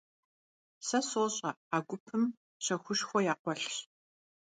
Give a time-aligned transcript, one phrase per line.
[0.87, 2.23] Сэ сощӀэ, а гупым
[2.63, 3.75] щэхушхуэ якъуэлъщ.